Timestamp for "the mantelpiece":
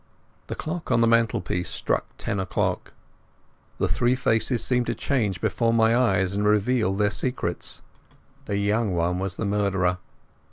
1.01-1.69